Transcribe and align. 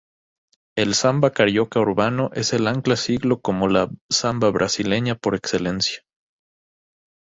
El 0.75 0.95
samba 0.95 1.29
carioca 1.31 1.79
urbano 1.79 2.31
es 2.33 2.53
el 2.53 2.65
ancla 2.65 2.95
siglo 2.95 3.39
como 3.39 3.67
la 3.67 3.87
"samba 4.09 4.49
brasileña" 4.49 5.13
por 5.13 5.35
excelencia. 5.35 5.99